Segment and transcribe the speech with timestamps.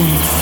[0.00, 0.40] Florence.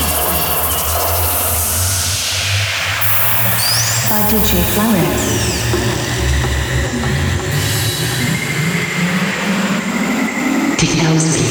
[10.76, 11.47] did DJ Florence.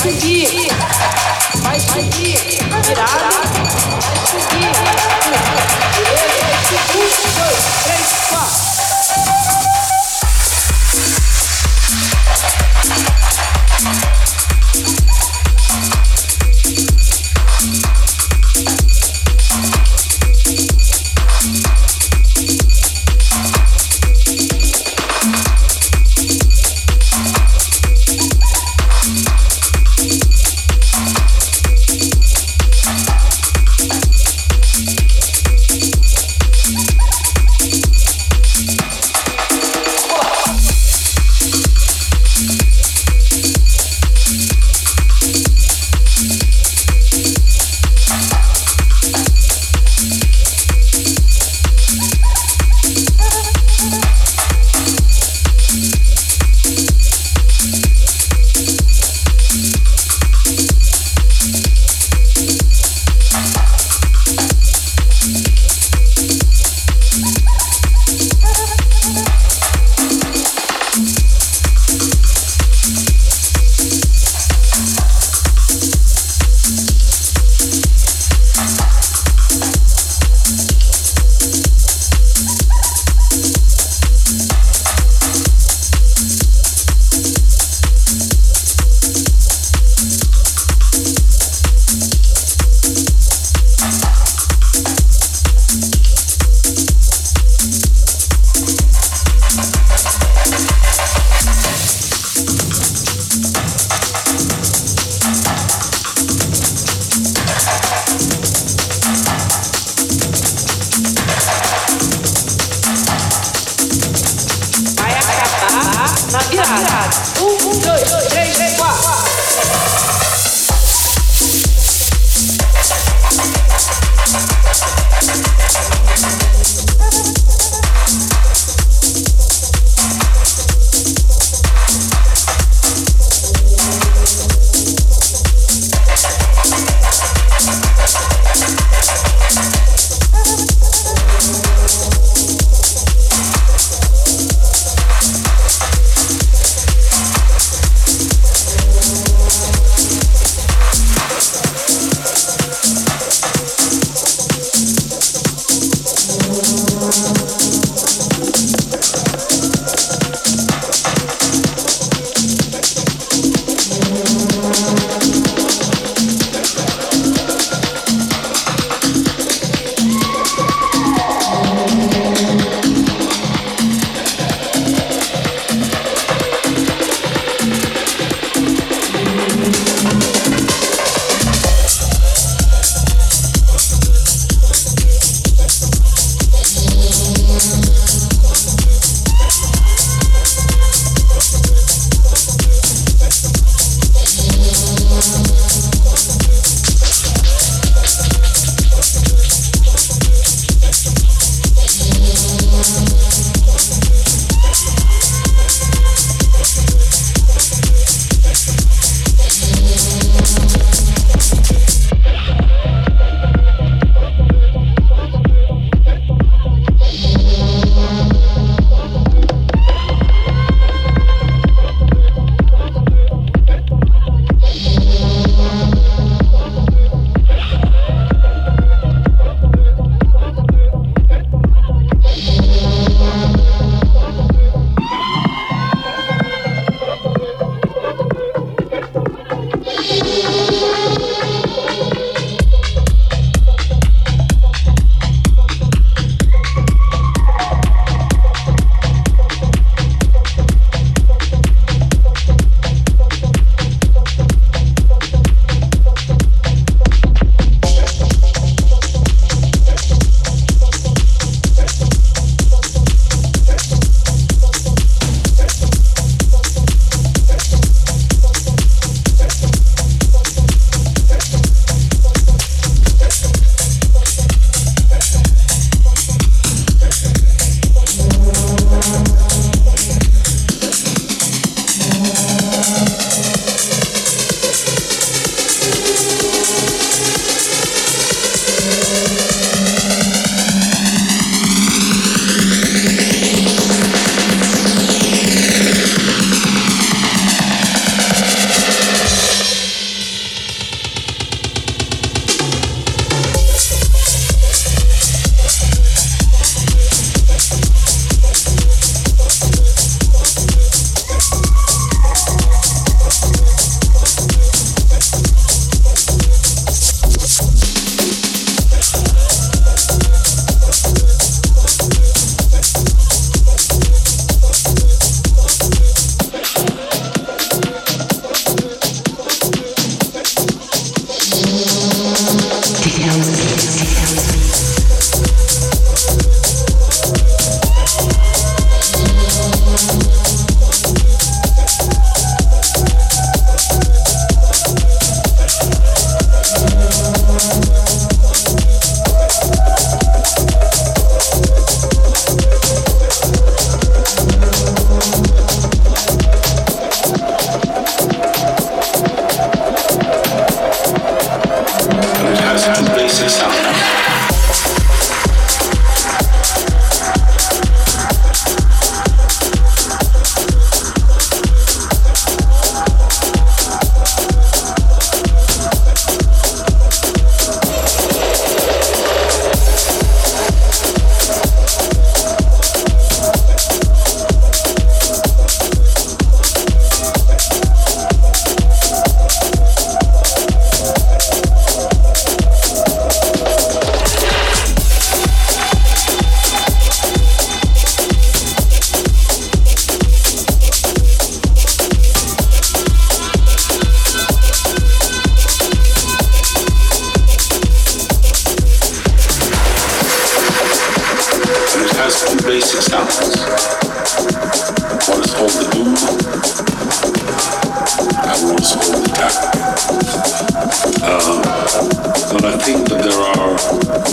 [0.00, 0.68] subir,
[1.62, 2.38] vai subir,
[2.86, 3.49] virado.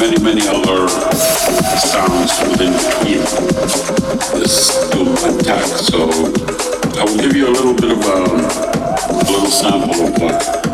[0.09, 0.87] many, many other
[1.77, 3.19] sounds within between
[4.39, 5.65] this boom attack.
[5.65, 6.09] So
[6.97, 8.23] I will give you a little bit of a,
[9.11, 10.66] a little sample of what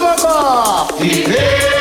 [0.00, 0.88] Bobó!
[0.98, 1.80] Viver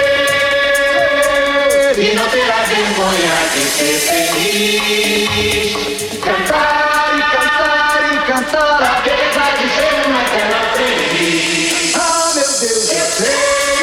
[1.98, 5.72] e não terá vergonha de ser feliz.
[6.20, 11.96] Cantar e cantar e cantar, apesar de ser uma terra feliz.
[11.96, 13.38] Ah, meu Deus, eu sei,